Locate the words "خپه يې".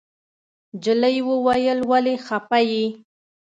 2.25-2.85